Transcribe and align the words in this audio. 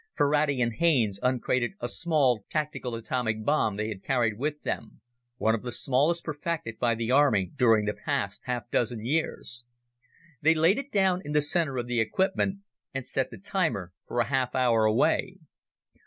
Ferrati 0.15 0.61
and 0.61 0.77
Haines 0.77 1.19
uncrated 1.21 1.73
a 1.79 1.87
small, 1.87 2.43
tactical 2.49 2.95
atomic 2.95 3.43
bomb 3.45 3.75
they 3.75 3.89
had 3.89 4.01
carried 4.03 4.35
with 4.39 4.63
them 4.63 4.99
one 5.37 5.53
of 5.53 5.61
the 5.61 5.71
smallest 5.71 6.23
perfected 6.23 6.79
by 6.79 6.95
the 6.95 7.11
Army 7.11 7.51
during 7.55 7.85
the 7.85 7.93
past 7.93 8.41
half 8.45 8.67
dozen 8.71 9.05
years. 9.05 9.63
They 10.41 10.55
laid 10.55 10.79
it 10.79 10.91
down 10.91 11.21
in 11.23 11.33
the 11.33 11.41
center 11.43 11.77
of 11.77 11.85
the 11.85 12.01
equipment 12.01 12.61
and 12.95 13.05
set 13.05 13.29
the 13.29 13.37
timer 13.37 13.93
for 14.07 14.19
a 14.19 14.25
half 14.25 14.55
hour 14.55 14.85
away. 14.85 15.37